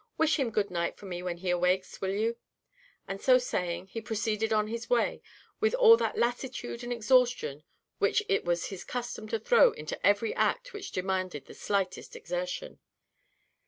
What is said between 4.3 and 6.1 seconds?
on his way, with all